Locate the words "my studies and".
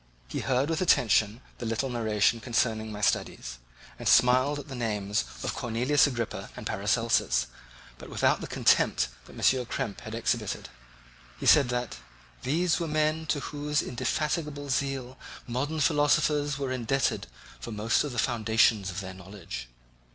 2.91-4.07